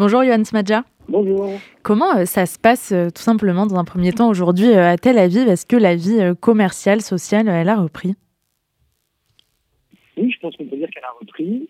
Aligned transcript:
Bonjour 0.00 0.24
Johan 0.24 0.44
Smadja. 0.44 0.84
Bonjour. 1.10 1.50
Comment 1.82 2.16
euh, 2.16 2.24
ça 2.24 2.46
se 2.46 2.58
passe 2.58 2.90
euh, 2.92 3.10
tout 3.14 3.20
simplement 3.20 3.66
dans 3.66 3.78
un 3.78 3.84
premier 3.84 4.12
temps 4.12 4.30
aujourd'hui 4.30 4.70
euh, 4.70 4.92
à 4.92 4.96
Tel 4.96 5.18
Aviv? 5.18 5.46
Est-ce 5.46 5.66
que 5.66 5.76
la 5.76 5.94
vie 5.94 6.20
commerciale, 6.40 7.02
sociale, 7.02 7.48
elle 7.48 7.68
a 7.68 7.76
repris? 7.76 8.14
Oui, 10.16 10.32
je 10.32 10.40
pense 10.40 10.56
qu'on 10.56 10.64
peut 10.64 10.78
dire 10.78 10.88
qu'elle 10.88 11.04
a 11.04 11.12
repris. 11.20 11.68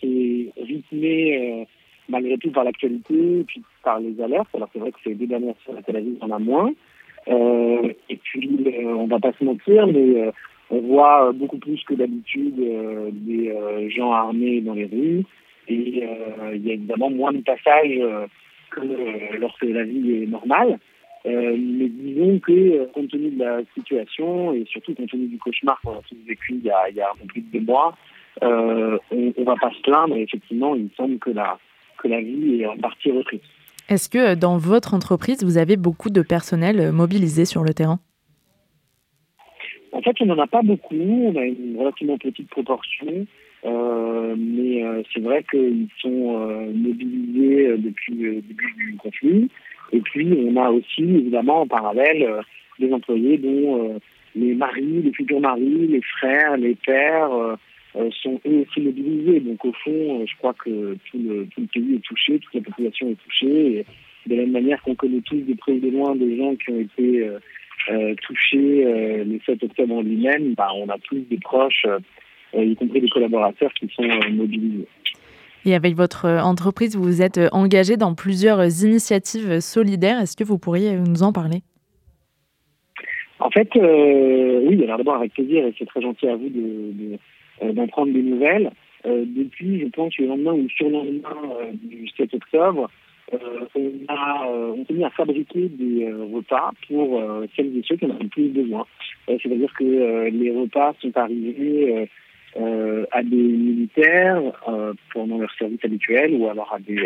c'est 0.00 0.52
rythmé 0.56 1.68
malgré 2.08 2.38
tout 2.38 2.50
par 2.50 2.64
l'actualité 2.64 3.40
et 3.40 3.44
puis 3.44 3.62
par 3.84 4.00
les 4.00 4.18
alertes. 4.22 4.48
Alors 4.54 4.70
c'est 4.72 4.78
vrai 4.78 4.90
que 4.90 4.98
ces 5.04 5.14
deux 5.14 5.26
dernières 5.26 5.56
semaines 5.66 5.80
à 5.80 5.82
Tel 5.82 5.96
Aviv, 5.96 6.16
on 6.22 6.30
en 6.30 6.30
a 6.30 6.38
moins. 6.38 6.72
et 7.28 8.16
puis, 8.22 8.58
on 8.86 9.06
va 9.06 9.18
pas 9.18 9.34
se 9.38 9.44
mentir, 9.44 9.86
mais 9.86 10.32
on 10.70 10.80
voit 10.80 11.30
beaucoup 11.32 11.58
plus 11.58 11.84
que 11.84 11.92
d'habitude 11.92 12.56
des 12.56 13.90
gens 13.90 14.12
armés 14.12 14.62
dans 14.62 14.72
les 14.72 14.86
rues. 14.86 15.24
Et 15.68 16.04
euh, 16.04 16.54
il 16.54 16.66
y 16.66 16.70
a 16.70 16.74
évidemment 16.74 17.10
moins 17.10 17.32
de 17.32 17.40
passages 17.40 17.98
euh, 17.98 18.26
que 18.70 18.80
euh, 18.80 19.38
lorsque 19.38 19.64
la 19.64 19.84
vie 19.84 20.22
est 20.22 20.26
normale. 20.26 20.78
mais 21.24 21.88
disons 21.88 22.38
que, 22.38 22.84
compte 22.92 23.08
tenu 23.08 23.30
de 23.30 23.44
la 23.44 23.60
situation 23.74 24.52
et 24.52 24.64
surtout 24.66 24.94
compte 24.94 25.10
tenu 25.10 25.26
du 25.26 25.38
cauchemar 25.38 25.80
qu'on 25.82 25.98
a 25.98 26.02
tous 26.08 26.16
vécu 26.26 26.54
il 26.54 26.64
y 26.64 26.70
a, 26.70 26.88
il 26.88 26.96
y 26.96 27.00
a 27.00 27.08
un 27.08 27.16
peu 27.20 27.26
plus 27.26 27.40
de 27.40 27.58
deux 27.58 27.64
mois, 27.64 27.96
on 28.42 28.98
ne 29.12 29.44
va 29.44 29.56
pas 29.56 29.70
se 29.72 29.82
plaindre. 29.82 30.16
effectivement, 30.16 30.76
il 30.76 30.84
me 30.84 30.90
semble 30.96 31.18
que 31.18 31.30
la, 31.30 31.58
que 31.98 32.08
la 32.08 32.20
vie 32.20 32.62
est 32.62 32.66
en 32.66 32.76
partie 32.76 33.10
reprise. 33.10 33.40
Est-ce 33.88 34.08
que 34.08 34.34
dans 34.34 34.58
votre 34.58 34.94
entreprise, 34.94 35.42
vous 35.44 35.58
avez 35.58 35.76
beaucoup 35.76 36.10
de 36.10 36.22
personnel 36.22 36.92
mobilisé 36.92 37.44
sur 37.44 37.62
le 37.62 37.72
terrain? 37.72 37.98
En 39.92 40.02
fait, 40.02 40.16
on 40.20 40.26
n'en 40.26 40.38
a 40.38 40.46
pas 40.46 40.62
beaucoup. 40.62 40.94
On 40.94 41.36
a 41.36 41.44
une 41.44 41.76
relativement 41.78 42.18
petite 42.18 42.50
proportion. 42.50 43.26
Euh, 45.16 45.20
euh, 45.20 45.20
c'est 45.20 45.20
vrai 45.20 45.44
qu'ils 45.50 45.88
sont 46.00 46.36
euh, 46.40 46.72
mobilisés 46.72 47.76
depuis 47.78 48.14
le 48.14 48.34
début 48.42 48.74
du 48.76 48.96
conflit. 48.96 49.48
Et 49.92 50.00
puis, 50.00 50.32
on 50.32 50.56
a 50.56 50.70
aussi, 50.70 51.02
évidemment, 51.02 51.62
en 51.62 51.66
parallèle, 51.66 52.40
des 52.78 52.92
employés 52.92 53.38
dont 53.38 54.00
les 54.34 54.54
maris, 54.54 55.02
les 55.02 55.12
futurs 55.12 55.40
maris, 55.40 55.86
les 55.86 56.02
frères, 56.02 56.56
les 56.56 56.74
pères 56.74 57.56
sont 58.22 58.40
eux 58.46 58.66
aussi 58.66 58.80
mobilisés. 58.80 59.40
Donc, 59.40 59.64
au 59.64 59.72
fond, 59.72 60.26
je 60.26 60.36
crois 60.38 60.54
que 60.54 60.96
tout 61.10 61.18
le, 61.18 61.46
tout 61.46 61.60
le 61.60 61.66
pays 61.68 61.94
est 61.94 62.04
touché, 62.04 62.38
toute 62.40 62.54
la 62.54 62.60
population 62.62 63.10
est 63.10 63.24
touchée. 63.24 63.78
Et 63.78 63.86
de 64.28 64.34
la 64.34 64.42
même 64.42 64.52
manière 64.52 64.82
qu'on 64.82 64.96
connaît 64.96 65.20
tous 65.20 65.36
de 65.36 65.54
près 65.54 65.72
ou 65.72 65.80
de 65.80 65.90
loin 65.90 66.16
des 66.16 66.36
gens 66.36 66.56
qui 66.56 66.70
ont 66.70 66.80
été 66.80 67.30
touchés 68.22 68.84
le 69.24 69.38
7 69.46 69.62
octobre 69.62 69.94
en 69.94 70.02
lui-même, 70.02 70.54
bah, 70.54 70.70
on 70.74 70.88
a 70.88 70.98
tous 70.98 71.20
des 71.30 71.38
proches 71.38 71.86
euh, 72.56 72.64
y 72.64 72.76
compris 72.76 73.00
des 73.00 73.08
collaborateurs 73.08 73.72
qui 73.74 73.88
sont 73.94 74.04
euh, 74.04 74.30
mobilisés. 74.30 74.86
Et 75.66 75.74
avec 75.74 75.94
votre 75.96 76.26
euh, 76.26 76.40
entreprise, 76.40 76.96
vous 76.96 77.02
vous 77.02 77.22
êtes 77.22 77.40
engagé 77.52 77.96
dans 77.96 78.14
plusieurs 78.14 78.62
initiatives 78.84 79.58
solidaires. 79.60 80.20
Est-ce 80.20 80.36
que 80.36 80.44
vous 80.44 80.58
pourriez 80.58 80.96
nous 80.96 81.24
en 81.24 81.32
parler? 81.32 81.62
En 83.40 83.50
fait, 83.50 83.68
oui, 83.74 84.82
alors 84.84 84.96
d'abord 84.96 85.16
avec 85.16 85.34
plaisir, 85.34 85.66
et 85.66 85.74
c'est 85.78 85.84
très 85.84 86.00
gentil 86.00 86.26
à 86.26 86.36
vous 86.36 86.48
d'en 86.48 87.84
de, 87.84 87.90
prendre 87.90 88.12
des 88.12 88.22
nouvelles. 88.22 88.70
depuis, 89.04 89.80
je 89.80 89.86
pense, 89.88 90.16
le 90.16 90.26
lendemain 90.26 90.52
ou 90.52 90.62
le 90.62 90.68
surlendemain 90.70 91.36
du 91.74 92.08
7 92.16 92.32
octobre, 92.32 92.88
on, 93.30 93.92
a, 94.08 94.46
on 94.48 94.86
s'est 94.86 94.94
mis 94.94 95.04
à 95.04 95.10
fabriquer 95.10 95.68
des 95.68 96.10
repas 96.10 96.70
pour 96.88 97.22
celles 97.54 97.76
et 97.76 97.82
ceux 97.86 97.96
qui 97.96 98.06
en 98.06 98.12
ont 98.12 98.22
le 98.22 98.28
plus 98.28 98.48
besoin. 98.48 98.86
C'est-à-dire 99.26 99.72
que 99.78 100.30
les 100.30 100.50
repas 100.50 100.94
sont 101.00 101.14
arrivés 101.16 101.94
euh, 101.94 102.06
à 103.12 103.22
des 103.22 103.36
militaires 103.36 104.42
euh, 104.68 104.92
pendant 105.12 105.38
leur 105.38 105.52
service 105.54 105.84
habituel 105.84 106.34
ou 106.34 106.48
alors 106.48 106.72
à 106.72 106.78
des 106.78 106.98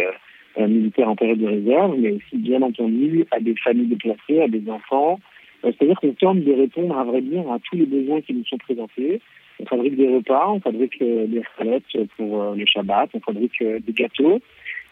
euh, 0.59 0.67
militaires 0.67 1.09
en 1.09 1.17
période 1.17 1.39
de 1.39 1.47
réserve, 1.47 1.97
mais 1.98 2.12
aussi 2.12 2.37
bien 2.37 2.62
entendu 2.62 3.25
à 3.31 3.41
des 3.41 3.55
familles 3.57 3.87
déplacées, 3.87 4.42
à 4.42 4.48
des 4.48 4.69
enfants. 4.70 5.20
C'est-à-dire 5.62 6.01
qu'on 6.01 6.15
tente 6.15 6.42
de 6.42 6.53
répondre 6.53 6.97
à 6.98 7.05
vrai 7.05 7.20
dire 7.20 7.51
à 7.51 7.59
tous 7.59 7.77
les 7.77 7.86
besoins 7.86 8.20
qui 8.23 8.33
nous 8.33 8.45
sont 8.47 8.58
présentés. 8.58 9.20
On 9.61 9.67
fabrique 9.67 9.97
des 9.97 10.08
repas, 10.08 10.51
on 10.51 10.61
fabrique 10.61 10.98
des 11.01 11.42
salettes 11.58 11.85
pour 12.17 12.55
le 12.55 12.64
Shabbat, 12.64 13.11
on 13.13 13.20
fabrique 13.20 13.63
des 13.63 13.92
gâteaux. 13.92 14.41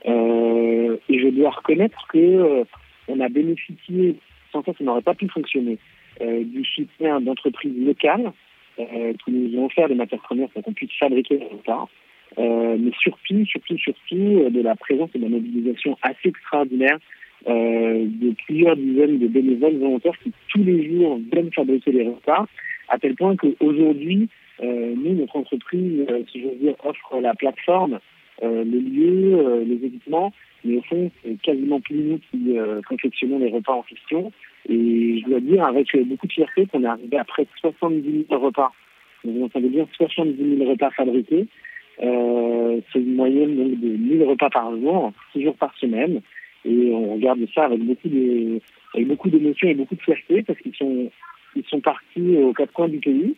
et 0.04 1.18
je 1.18 1.28
dois 1.30 1.50
reconnaître 1.50 2.06
que 2.08 2.64
on 3.08 3.20
a 3.20 3.28
bénéficié, 3.30 4.16
sans 4.52 4.62
ça, 4.62 4.72
ça 4.76 4.84
n'aurait 4.84 5.00
pas 5.00 5.14
pu 5.14 5.26
fonctionner, 5.28 5.78
du 6.20 6.62
soutien 6.64 7.22
d'entreprises 7.22 7.72
locales 7.86 8.30
euh, 8.78 9.12
qui 9.24 9.30
nous 9.30 9.58
ont 9.58 9.66
offert 9.66 9.88
des 9.88 9.94
matières 9.94 10.22
premières 10.22 10.48
pour 10.50 10.62
qu'on 10.62 10.72
puisse 10.72 10.92
fabriquer 10.98 11.38
le 11.38 11.46
repas. 11.46 11.88
Euh, 12.38 12.76
mais 12.78 12.92
surtout, 13.00 13.44
surtout, 13.46 13.78
surtout, 13.78 14.14
euh, 14.14 14.50
de 14.50 14.60
la 14.60 14.76
présence 14.76 15.10
et 15.14 15.18
de 15.18 15.24
la 15.24 15.30
mobilisation 15.30 15.96
assez 16.02 16.28
extraordinaire 16.28 16.98
euh, 17.48 18.04
de 18.06 18.34
plusieurs 18.46 18.76
dizaines 18.76 19.18
de 19.18 19.26
bénévoles 19.28 19.78
volontaires 19.78 20.18
qui 20.22 20.32
tous 20.48 20.62
les 20.62 20.88
jours 20.88 21.18
viennent 21.32 21.52
fabriquer 21.52 21.92
les 21.92 22.06
repas, 22.06 22.46
à 22.88 22.98
tel 22.98 23.14
point 23.14 23.36
qu'aujourd'hui, 23.36 24.28
euh, 24.60 24.94
nous, 24.96 25.14
notre 25.14 25.36
entreprise, 25.36 26.04
si 26.30 26.42
je 26.42 26.48
veux 26.48 26.56
dire, 26.56 26.74
offre 26.84 27.20
la 27.20 27.34
plateforme, 27.34 28.00
le 28.42 28.64
lieu, 28.64 29.64
les 29.64 29.86
équipements, 29.86 30.32
mais 30.64 30.76
au 30.76 30.82
fond, 30.82 31.10
c'est 31.22 31.40
quasiment 31.42 31.80
plus 31.80 31.96
nous 31.96 32.18
qui 32.30 32.56
confectionnons 32.88 33.38
les 33.38 33.50
repas 33.50 33.74
en 33.74 33.82
question. 33.82 34.32
Et 34.68 35.20
je 35.20 35.28
dois 35.28 35.40
dire 35.40 35.64
avec 35.64 35.88
beaucoup 36.06 36.26
de 36.26 36.32
fierté 36.32 36.66
qu'on 36.66 36.82
est 36.82 36.86
arrivé 36.86 37.16
à 37.16 37.24
près 37.24 37.44
de 37.44 37.48
70 37.60 38.26
000 38.28 38.40
repas. 38.40 38.72
Donc, 39.24 39.36
vous 39.36 39.44
entendez 39.44 39.68
bien 39.68 39.86
70 39.96 40.58
000 40.58 40.70
repas 40.70 40.90
fabriqués. 40.90 41.46
Euh, 42.02 42.80
c'est 42.92 43.00
une 43.00 43.16
moyenne 43.16 43.56
donc, 43.56 43.80
de 43.80 43.88
1000 43.88 44.24
repas 44.24 44.50
par 44.50 44.70
jour, 44.76 45.12
6 45.32 45.42
jours 45.42 45.56
par 45.56 45.74
semaine. 45.78 46.20
Et 46.64 46.90
on 46.92 47.14
regarde 47.14 47.40
ça 47.54 47.64
avec 47.64 47.80
beaucoup 47.80 48.08
de, 48.08 48.60
avec 48.94 49.08
beaucoup 49.08 49.30
d'émotion 49.30 49.68
et 49.68 49.74
beaucoup 49.74 49.94
de 49.94 50.02
fierté 50.02 50.42
parce 50.42 50.58
qu'ils 50.60 50.74
sont, 50.74 51.10
ils 51.56 51.64
sont 51.64 51.80
partis 51.80 52.36
aux 52.36 52.52
quatre 52.52 52.72
coins 52.72 52.88
du 52.88 52.98
pays. 52.98 53.34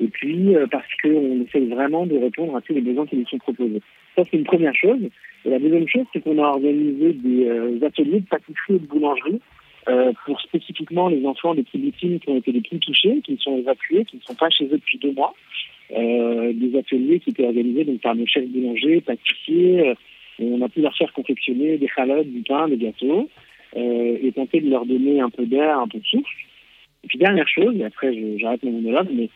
Euh, 0.00 0.04
et 0.04 0.08
puis 0.08 0.56
euh, 0.56 0.66
parce 0.70 0.86
qu'on 1.02 1.42
essaie 1.42 1.60
vraiment 1.66 2.06
de 2.06 2.16
répondre 2.16 2.56
à 2.56 2.60
tous 2.60 2.74
les 2.74 2.80
besoins 2.80 3.06
qui 3.06 3.16
nous 3.16 3.26
sont 3.26 3.38
proposés. 3.38 3.82
Ça, 4.16 4.22
c'est 4.30 4.36
une 4.36 4.44
première 4.44 4.74
chose. 4.74 5.00
Et 5.44 5.50
la 5.50 5.58
deuxième 5.58 5.88
chose, 5.88 6.04
c'est 6.12 6.20
qu'on 6.20 6.38
a 6.42 6.48
organisé 6.48 7.12
des 7.12 7.46
euh, 7.46 7.78
ateliers 7.86 8.20
de 8.20 8.26
pâtisserie 8.26 8.76
et 8.76 8.78
de 8.78 8.86
boulangerie 8.86 9.40
euh, 9.88 10.12
pour 10.26 10.40
spécifiquement 10.40 11.08
les 11.08 11.24
enfants 11.24 11.54
des 11.54 11.64
victimes 11.72 12.20
qui 12.20 12.28
ont 12.28 12.36
été 12.36 12.52
les 12.52 12.60
plus 12.60 12.78
touchés, 12.78 13.20
qui 13.24 13.38
sont 13.40 13.58
évacués, 13.58 14.04
qui 14.04 14.16
ne 14.16 14.22
sont 14.22 14.34
pas 14.34 14.50
chez 14.50 14.64
eux 14.64 14.78
depuis 14.78 14.98
deux 14.98 15.12
mois. 15.12 15.34
Euh, 15.96 16.52
des 16.52 16.78
ateliers 16.78 17.18
qui 17.18 17.30
étaient 17.30 17.46
organisés 17.46 17.84
donc, 17.84 18.00
par 18.00 18.14
nos 18.14 18.26
chefs 18.26 18.46
boulangers, 18.46 19.00
pâtissiers. 19.00 19.94
on 20.38 20.62
a 20.62 20.68
pu 20.68 20.82
leur 20.82 20.96
faire 20.96 21.12
confectionner 21.12 21.78
des 21.78 21.88
chalotes, 21.88 22.28
du 22.28 22.42
pain, 22.42 22.68
des 22.68 22.76
gâteaux, 22.76 23.28
et 23.74 24.32
tenter 24.34 24.60
de 24.60 24.70
leur 24.70 24.84
donner 24.84 25.20
un 25.20 25.30
peu 25.30 25.46
d'air, 25.46 25.78
un 25.78 25.88
peu 25.88 25.98
de 25.98 26.04
souffle. 26.04 26.49
Et 27.04 27.08
puis 27.08 27.18
dernière 27.18 27.48
chose, 27.48 27.74
et 27.78 27.84
après 27.84 28.12
j'arrête 28.38 28.62
mon 28.62 28.72
monologue, 28.72 29.08
mais 29.12 29.28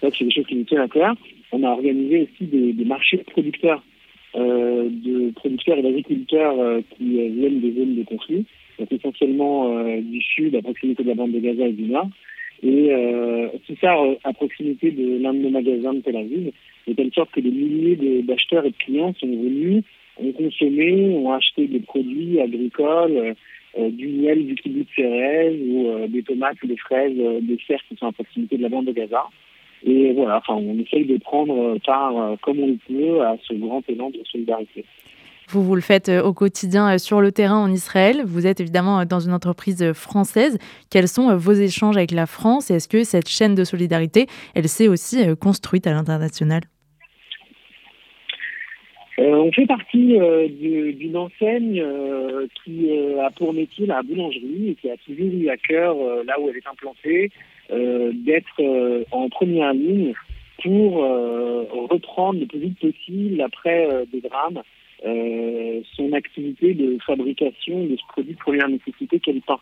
c'est 0.00 0.24
des 0.24 0.30
choses 0.30 0.46
qui 0.46 0.56
nous 0.56 0.64
tiennent 0.64 0.80
à 0.80 0.88
cœur, 0.88 1.14
on 1.52 1.62
a 1.62 1.68
organisé 1.68 2.22
aussi 2.22 2.44
des, 2.44 2.72
des 2.72 2.84
marchés 2.84 3.18
de 3.18 3.24
producteurs 3.24 3.82
euh, 4.36 4.88
de 4.88 5.32
producteurs 5.32 5.78
et 5.78 5.82
d'agriculteurs 5.82 6.54
euh, 6.60 6.80
qui 6.90 7.18
euh, 7.18 7.30
viennent 7.30 7.60
des 7.60 7.72
zones 7.72 7.96
de 7.96 8.04
conflit, 8.04 8.46
donc 8.78 8.92
essentiellement 8.92 9.84
du 10.00 10.22
sud, 10.22 10.54
à 10.54 10.62
proximité 10.62 11.02
de 11.02 11.08
la 11.08 11.14
bande 11.16 11.32
de 11.32 11.40
Gaza 11.40 11.66
et 11.66 11.72
du 11.72 11.82
nord. 11.82 12.08
Et 12.62 12.90
tout 13.66 13.74
ça 13.80 13.94
à 14.22 14.32
proximité 14.32 14.90
de 14.90 15.18
l'un 15.22 15.34
de 15.34 15.38
nos 15.38 15.50
magasins 15.50 15.94
de 15.94 16.00
Tel 16.00 16.16
Aviv, 16.16 16.52
de 16.86 16.92
telle 16.92 17.12
sorte 17.12 17.30
que 17.32 17.40
des 17.40 17.50
milliers 17.50 18.22
d'acheteurs 18.22 18.64
et 18.64 18.70
de 18.70 18.76
clients 18.76 19.14
sont 19.18 19.26
venus, 19.26 19.82
ont 20.18 20.32
consommé, 20.32 21.10
ont 21.10 21.32
acheté 21.32 21.66
des 21.66 21.80
produits 21.80 22.40
agricoles, 22.40 23.34
du 23.78 24.08
miel 24.08 24.46
du 24.46 24.54
kibbutz 24.54 24.88
Ferez 24.94 25.58
ou 25.62 26.06
des 26.08 26.22
tomates 26.22 26.62
ou 26.62 26.66
des 26.66 26.76
fraises, 26.76 27.14
des 27.14 27.58
serres 27.66 27.82
qui 27.88 27.96
sont 27.96 28.06
à 28.06 28.12
proximité 28.12 28.56
de 28.56 28.62
la 28.62 28.68
bande 28.68 28.86
de 28.86 28.92
Gaza. 28.92 29.26
Et 29.84 30.12
voilà, 30.12 30.38
enfin, 30.38 30.54
on 30.54 30.78
essaye 30.78 31.06
de 31.06 31.16
prendre 31.18 31.78
part 31.84 32.16
euh, 32.16 32.36
comme 32.42 32.60
on 32.60 32.66
le 32.66 32.78
peut 32.86 33.22
à 33.22 33.36
ce 33.46 33.54
grand 33.54 33.82
élan 33.88 34.10
de 34.10 34.20
solidarité. 34.30 34.84
Vous, 35.48 35.62
vous 35.62 35.74
le 35.74 35.80
faites 35.80 36.08
euh, 36.08 36.22
au 36.22 36.34
quotidien 36.34 36.94
euh, 36.94 36.98
sur 36.98 37.20
le 37.20 37.32
terrain 37.32 37.58
en 37.58 37.72
Israël. 37.72 38.22
Vous 38.26 38.46
êtes 38.46 38.60
évidemment 38.60 39.04
dans 39.06 39.20
une 39.20 39.32
entreprise 39.32 39.92
française. 39.92 40.58
Quels 40.90 41.08
sont 41.08 41.34
vos 41.36 41.52
échanges 41.52 41.96
avec 41.96 42.10
la 42.10 42.26
France? 42.26 42.70
Est-ce 42.70 42.88
que 42.88 43.04
cette 43.04 43.28
chaîne 43.28 43.54
de 43.54 43.64
solidarité, 43.64 44.26
elle 44.54 44.68
s'est 44.68 44.88
aussi 44.88 45.24
construite 45.40 45.86
à 45.86 45.92
l'international? 45.92 46.60
On 49.18 49.52
fait 49.52 49.66
partie 49.66 50.18
d'une 50.50 51.16
enseigne 51.16 51.84
qui 52.64 52.90
a 53.20 53.30
pour 53.30 53.52
métier 53.52 53.86
la 53.86 54.02
boulangerie 54.02 54.70
et 54.70 54.74
qui 54.74 54.90
a 54.90 54.96
toujours 54.96 55.28
eu 55.32 55.48
à 55.48 55.56
cœur, 55.56 55.96
là 56.24 56.40
où 56.40 56.48
elle 56.48 56.56
est 56.56 56.66
implantée, 56.66 57.30
euh, 57.72 58.10
d'être 58.12 58.58
euh, 58.58 59.04
en 59.12 59.28
première 59.28 59.72
ligne 59.72 60.12
pour 60.60 61.04
euh, 61.04 61.62
reprendre 61.88 62.40
le 62.40 62.46
plus 62.46 62.58
vite 62.58 62.80
possible 62.80 63.40
après 63.40 63.88
des 64.12 64.20
drames 64.20 64.62
son 65.02 66.12
activité 66.12 66.74
de 66.74 66.98
fabrication 67.06 67.84
de 67.84 67.96
ce 67.96 68.02
produit 68.08 68.34
de 68.34 68.38
première 68.38 68.68
nécessité 68.68 69.18
qu'elle 69.18 69.40
peint. 69.40 69.60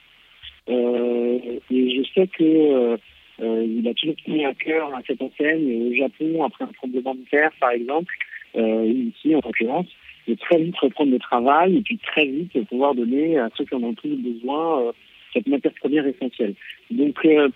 et 0.69 1.61
je 1.71 2.03
sais 2.13 2.27
que 2.27 2.99
il 3.41 3.87
a 3.89 3.95
toujours 3.95 4.17
tenu 4.25 4.45
à 4.45 4.55
cœur 4.55 4.93
à 4.93 5.01
cette 5.07 5.23
enseigne 5.23 5.91
au 5.91 5.95
Japon 5.95 6.43
après 6.43 6.65
un 6.65 6.73
tremblement 6.79 7.15
de 7.15 7.25
terre 7.31 7.53
par 7.61 7.71
exemple, 7.71 8.13
ici 8.55 9.35
en 9.35 9.41
l'occurrence, 9.45 9.87
de 10.29 10.35
très 10.35 10.59
vite 10.59 10.77
reprendre 10.79 11.11
le 11.11 11.19
travail 11.19 11.77
et 11.77 11.81
puis 11.81 11.99
très 11.99 12.27
vite 12.27 12.53
pouvoir 12.69 12.95
donner 12.95 13.39
à 13.39 13.49
ceux 13.57 13.65
qui 13.65 13.75
en 13.75 13.83
ont 13.83 13.95
plus 13.95 14.15
besoin 14.17 14.83
euh, 14.83 14.93
cette 15.33 15.47
matière 15.49 15.73
première 15.81 16.07
essentielle. 16.07 16.55
Donc, 16.91 17.17
euh, 17.25 17.49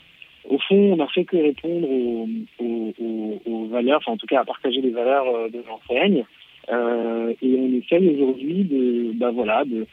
au 0.49 0.59
fond, 0.59 0.93
on 0.93 0.97
n'a 0.97 1.07
fait 1.09 1.25
que 1.25 1.37
répondre 1.37 1.89
aux, 1.89 2.29
aux, 2.59 3.41
aux, 3.45 3.67
valeurs, 3.67 3.99
enfin 3.99 4.13
en 4.13 4.17
tout 4.17 4.27
cas 4.27 4.41
à 4.41 4.45
partager 4.45 4.81
les 4.81 4.91
valeurs 4.91 5.29
euh, 5.29 5.49
de 5.49 5.63
l'enseigne. 5.69 6.25
Euh, 6.71 7.35
et 7.43 7.55
on 7.59 7.73
essaye 7.75 8.09
aujourd'hui 8.09 8.65
de, 8.65 9.13
bah 9.15 9.31
voilà, 9.33 9.65
de, 9.65 9.87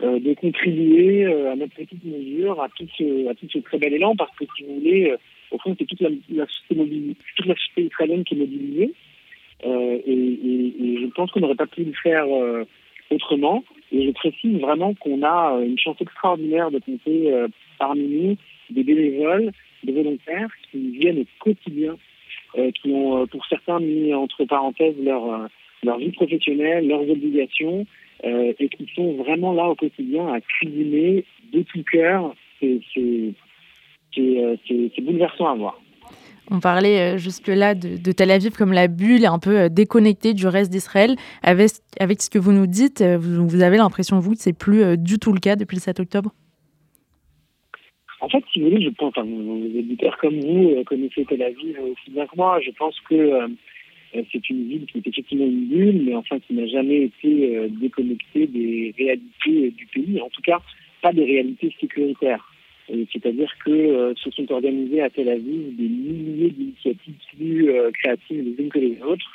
de 0.00 0.34
contribuer 0.34 1.26
à 1.26 1.54
notre 1.54 1.74
petite 1.74 2.04
mesure 2.04 2.62
à 2.62 2.68
tout 2.70 2.86
ce, 2.96 3.28
à 3.28 3.34
tout 3.34 3.46
ce 3.50 3.58
très 3.58 3.78
bel 3.78 3.92
élan, 3.92 4.16
parce 4.16 4.34
que 4.36 4.44
si 4.56 4.64
vous 4.64 4.76
voulez, 4.76 5.14
au 5.50 5.58
fond, 5.58 5.76
c'est 5.78 5.84
toute 5.84 6.00
la, 6.00 6.08
la 6.30 6.46
société 6.46 7.14
toute 7.36 7.46
la 7.46 7.54
société 7.54 7.82
israélienne 7.84 8.24
qui 8.24 8.34
est 8.34 8.38
mobilisée. 8.38 8.94
Euh, 9.66 9.98
et, 10.06 10.12
et, 10.12 10.74
et, 10.84 11.00
je 11.00 11.06
pense 11.14 11.30
qu'on 11.30 11.40
n'aurait 11.40 11.54
pas 11.54 11.66
pu 11.66 11.84
le 11.84 11.92
faire 11.92 12.26
euh, 12.26 12.64
autrement. 13.10 13.64
Et 13.92 14.06
je 14.06 14.10
précise 14.12 14.58
vraiment 14.60 14.94
qu'on 14.94 15.22
a 15.22 15.60
une 15.64 15.78
chance 15.78 15.96
extraordinaire 16.00 16.70
de 16.70 16.78
compter 16.78 17.32
euh, 17.32 17.48
parmi 17.78 18.02
nous 18.02 18.36
des 18.70 18.82
bénévoles, 18.82 19.52
des 19.84 19.92
volontaires 19.92 20.50
qui 20.70 20.78
viennent 20.98 21.20
au 21.20 21.26
quotidien, 21.38 21.96
qui 22.54 22.90
ont 22.92 23.26
pour 23.26 23.44
certains 23.46 23.78
mis 23.78 24.14
entre 24.14 24.44
parenthèses 24.44 24.96
leur, 25.02 25.48
leur 25.82 25.98
vie 25.98 26.12
professionnelle, 26.12 26.88
leurs 26.88 27.08
obligations, 27.10 27.84
et 28.24 28.68
qui 28.70 28.88
sont 28.94 29.12
vraiment 29.14 29.52
là 29.52 29.68
au 29.68 29.74
quotidien 29.74 30.32
à 30.32 30.40
cuisiner 30.40 31.24
de 31.52 31.60
tout 31.62 31.82
cœur. 31.92 32.34
C'est 32.60 33.34
bouleversant 35.02 35.48
à 35.48 35.54
voir. 35.54 35.78
On 36.50 36.60
parlait 36.60 37.14
euh, 37.14 37.18
jusque-là 37.18 37.74
de, 37.74 38.12
Tel 38.12 38.30
Aviv 38.30 38.52
comme 38.52 38.72
la 38.72 38.88
bulle 38.88 39.24
un 39.24 39.38
peu 39.38 39.58
euh, 39.58 39.68
déconnectée 39.68 40.34
du 40.34 40.46
reste 40.46 40.70
d'Israël. 40.70 41.16
Avec, 41.42 41.70
ce 41.70 42.30
que 42.30 42.38
vous 42.38 42.52
nous 42.52 42.66
dites, 42.66 43.00
euh, 43.00 43.16
vous, 43.18 43.62
avez 43.62 43.78
l'impression, 43.78 44.18
vous, 44.18 44.32
que 44.32 44.40
c'est 44.40 44.56
plus 44.56 44.98
du 44.98 45.18
tout 45.18 45.32
le 45.32 45.40
cas 45.40 45.56
depuis 45.56 45.76
le 45.76 45.80
7 45.80 46.00
octobre? 46.00 46.32
En 48.20 48.28
fait, 48.28 48.44
si 48.52 48.60
vous 48.60 48.70
voulez, 48.70 48.84
je 48.84 48.90
pense, 48.90 49.12
enfin, 49.16 49.26
vos 49.26 49.64
éditeurs 49.64 50.16
comme 50.18 50.38
vous 50.40 50.82
connaissez 50.86 51.24
Tel 51.24 51.42
Aviv 51.42 51.78
aussi 51.80 52.10
bien 52.10 52.26
que 52.26 52.36
moi. 52.36 52.58
Je 52.60 52.70
pense 52.70 52.98
que 53.08 53.56
c'est 54.12 54.48
une 54.48 54.68
ville 54.68 54.86
qui 54.86 54.98
est 54.98 55.06
effectivement 55.06 55.44
une 55.44 55.66
bulle, 55.66 56.04
mais 56.06 56.14
enfin 56.14 56.38
qui 56.38 56.54
n'a 56.54 56.66
jamais 56.66 57.02
été 57.02 57.68
déconnectée 57.68 58.46
des 58.46 58.94
réalités 58.96 59.70
du 59.72 59.86
pays. 59.86 60.20
En 60.22 60.30
tout 60.30 60.40
cas, 60.42 60.60
pas 61.02 61.12
des 61.12 61.24
réalités 61.24 61.74
sécuritaires. 61.78 62.53
C'est-à-dire 62.88 63.50
que 63.64 63.70
euh, 63.70 64.14
se 64.16 64.30
sont 64.30 64.50
organisés 64.52 65.00
à 65.00 65.08
Tel 65.08 65.28
Aviv 65.28 65.74
des 65.76 65.88
milliers 65.88 66.50
d'initiatives 66.50 67.14
plus 67.34 67.70
euh, 67.70 67.90
créatives 67.92 68.44
les 68.44 68.62
unes 68.62 68.68
que 68.68 68.78
les 68.78 69.00
autres. 69.02 69.26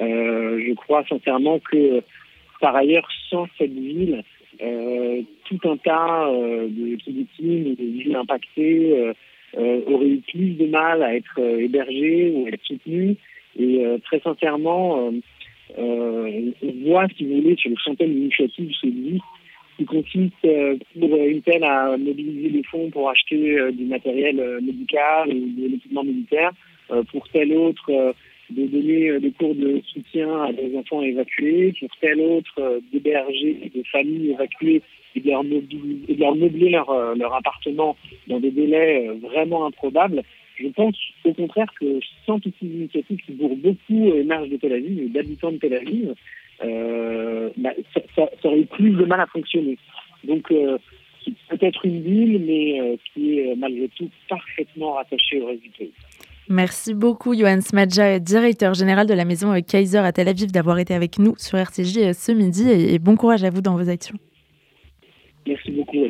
Euh, 0.00 0.62
je 0.66 0.72
crois 0.74 1.04
sincèrement 1.08 1.58
que 1.60 2.02
par 2.60 2.76
ailleurs, 2.76 3.08
sans 3.30 3.46
cette 3.56 3.72
ville, 3.72 4.22
tout 5.44 5.58
un 5.64 5.78
tas 5.78 6.30
de 6.30 6.96
kibbutzim 6.96 7.74
de 7.74 7.82
villes 7.82 8.14
impactées 8.16 9.12
auraient 9.56 10.08
eu 10.08 10.20
plus 10.30 10.50
de 10.50 10.66
mal 10.66 11.02
à 11.02 11.16
être 11.16 11.40
hébergées 11.58 12.30
ou 12.34 12.44
à 12.44 12.50
être 12.50 12.62
soutenues. 12.64 13.16
Et 13.58 13.82
très 14.04 14.20
sincèrement, 14.20 15.10
on 15.78 16.72
voit, 16.84 17.06
si 17.16 17.24
vous 17.24 17.40
voulez, 17.40 17.56
sur 17.56 17.70
les 17.70 17.76
centaines 17.82 18.12
d'initiatives 18.12 18.70
qui 18.78 18.88
existent, 18.88 19.24
qui 19.80 19.86
consiste 19.86 20.44
euh, 20.44 20.76
pour 20.98 21.16
une 21.16 21.40
peine 21.40 21.64
à 21.64 21.96
mobiliser 21.96 22.50
des 22.50 22.62
fonds 22.64 22.90
pour 22.90 23.08
acheter 23.08 23.58
euh, 23.58 23.72
du 23.72 23.84
matériel 23.84 24.38
euh, 24.38 24.60
médical 24.60 25.28
ou 25.30 25.60
de 25.60 25.68
l'équipement 25.68 26.04
militaire, 26.04 26.52
pour 27.12 27.28
tel 27.28 27.56
autre 27.56 28.14
de 28.50 28.66
donner 28.66 29.20
des 29.20 29.30
cours 29.30 29.54
de 29.54 29.80
soutien 29.92 30.42
à 30.42 30.52
des 30.52 30.76
enfants 30.76 31.02
évacués, 31.02 31.72
pour 31.78 31.88
tel 32.00 32.20
autre 32.20 32.80
d'héberger 32.92 33.70
des 33.72 33.84
familles 33.84 34.32
évacuées 34.32 34.82
et 35.14 35.20
de 35.20 35.30
leur, 36.18 36.34
meubler 36.34 36.70
leur, 36.70 37.32
appartement 37.32 37.96
dans 38.26 38.40
des 38.40 38.50
délais 38.50 39.06
vraiment 39.22 39.66
improbables. 39.66 40.24
Je 40.56 40.66
pense 40.66 40.96
au 41.22 41.32
contraire 41.32 41.72
que 41.78 42.00
sans 42.26 42.40
toutes 42.40 42.56
ces 42.60 42.66
initiatives 42.66 43.20
qui 43.24 43.32
bourrent 43.34 43.54
beaucoup 43.54 44.12
émergent 44.12 44.50
de 44.50 44.56
Tel 44.56 44.72
Aviv 44.72 45.00
et 45.00 45.08
d'habitants 45.10 45.52
de 45.52 45.58
Tel 45.58 45.74
Aviv, 45.74 46.14
bah, 46.60 47.70
ça, 47.94 48.00
ça, 48.14 48.30
ça, 48.42 48.48
aurait 48.48 48.64
plus 48.64 48.90
de 48.90 49.04
mal 49.04 49.20
à 49.20 49.26
fonctionner. 49.26 49.78
Donc, 50.24 50.50
euh, 50.50 50.78
peut-être 51.48 51.84
une 51.84 52.02
ville, 52.02 52.42
mais 52.46 52.80
euh, 52.80 52.96
qui 53.12 53.38
est 53.38 53.54
malgré 53.56 53.88
tout 53.88 54.08
parfaitement 54.28 54.92
rattachée 54.92 55.40
au 55.40 55.46
reste 55.46 55.62
du 55.62 55.70
pays. 55.70 55.92
Merci 56.48 56.94
beaucoup, 56.94 57.34
Johan 57.34 57.60
Smadja, 57.60 58.18
directeur 58.18 58.74
général 58.74 59.06
de 59.06 59.14
la 59.14 59.24
maison 59.24 59.54
Kaiser 59.62 59.98
à 59.98 60.12
Tel 60.12 60.28
Aviv, 60.28 60.50
d'avoir 60.50 60.78
été 60.78 60.94
avec 60.94 61.18
nous 61.18 61.34
sur 61.36 61.58
RCJ 61.58 62.12
ce 62.12 62.32
midi 62.32 62.68
et 62.68 62.98
bon 62.98 63.16
courage 63.16 63.44
à 63.44 63.50
vous 63.50 63.60
dans 63.60 63.76
vos 63.76 63.88
actions. 63.88 64.16
Merci 65.46 65.70
beaucoup, 65.70 66.04
à 66.04 66.08